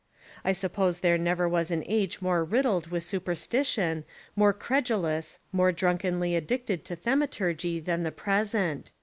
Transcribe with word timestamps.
I 0.43 0.51
suppose 0.53 1.01
there 1.01 1.19
never 1.19 1.47
was 1.47 1.69
an 1.69 1.83
age 1.85 2.23
more 2.23 2.43
riddled 2.43 2.87
with 2.87 3.03
supersti 3.03 3.63
tion, 3.63 4.03
more 4.35 4.51
credulous, 4.51 5.37
more 5.51 5.71
drunkenly 5.71 6.35
addicted 6.35 6.83
to 6.85 6.95
thaumaturgy 6.95 7.79
than 7.79 8.01
the 8.01 8.11
present. 8.11 8.91